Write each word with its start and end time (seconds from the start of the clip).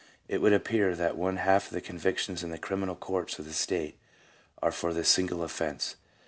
It 0.27 0.39
would 0.39 0.51
appear 0.51 0.95
that 0.95 1.15
one 1.15 1.37
half 1.37 1.67
of 1.67 1.73
the 1.73 1.79
convictions 1.79 2.41
in 2.41 2.49
the 2.49 2.57
criminal 2.57 2.95
courts 2.95 3.37
of 3.37 3.45
the 3.45 3.53
state 3.53 3.99
are 4.59 4.71
for 4.71 4.93
this 4.95 5.09
single 5.09 5.43
offence." 5.43 5.95